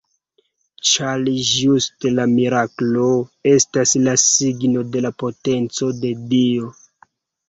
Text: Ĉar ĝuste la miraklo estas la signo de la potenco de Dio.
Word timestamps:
Ĉar 0.91 1.25
ĝuste 1.49 2.13
la 2.19 2.23
miraklo 2.31 3.09
estas 3.51 3.93
la 4.07 4.15
signo 4.21 4.83
de 4.95 5.03
la 5.09 5.13
potenco 5.25 5.91
de 5.99 6.15
Dio. 6.33 6.71